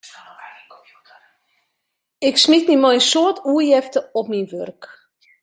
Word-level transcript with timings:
Ik 2.27 2.35
smiet 2.43 2.67
my 2.67 2.77
mei 2.81 2.95
in 2.99 3.07
soad 3.11 3.37
oerjefte 3.51 3.99
op 4.19 4.25
myn 4.31 4.49
wurk. 4.53 4.83